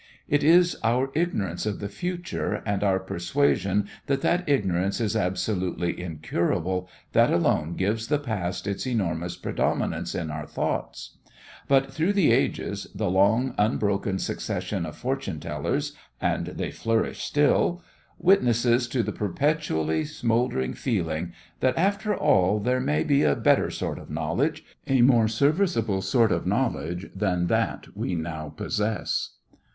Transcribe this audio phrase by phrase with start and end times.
[0.27, 6.01] It is our ignorance of the future and our persuasion that that ignorance is absolutely
[6.01, 11.19] incurable that alone gives the past its enormous predominance in our thoughts.
[11.67, 17.83] But through the ages, the long unbroken succession of fortune tellers and they flourish still
[18.17, 23.99] witnesses to the perpetually smoldering feeling that after all there may be a better sort
[23.99, 29.33] of knowledge a more serviceable sort of knowledge than that we now possess.